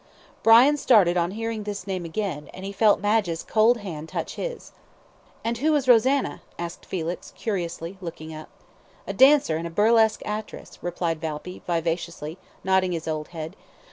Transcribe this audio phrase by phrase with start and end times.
[0.41, 4.71] Brian started on hearing this name again, and he felt Madge's cold hand touch his.
[5.43, 8.49] "And who was Rosanna?" asked Felix, curiously, looking up.
[9.05, 13.55] "A dancer and burlesque actress," replied Valpy, vivaciously, nodding his old head.